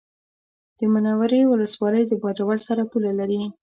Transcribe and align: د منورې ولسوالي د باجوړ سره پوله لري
د 0.77 0.79
منورې 0.93 1.41
ولسوالي 1.47 2.03
د 2.07 2.13
باجوړ 2.21 2.57
سره 2.67 2.81
پوله 2.91 3.11
لري 3.19 3.41